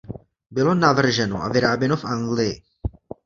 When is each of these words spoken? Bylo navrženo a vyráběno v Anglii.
Bylo 0.51 0.73
navrženo 0.75 1.43
a 1.43 1.47
vyráběno 1.49 1.97
v 1.97 2.05
Anglii. 2.05 2.63